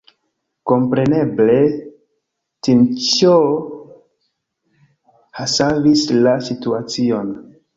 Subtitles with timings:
[0.69, 1.57] Kompreneble,
[2.69, 3.35] Tinĉjo
[5.59, 7.31] savis la situacion.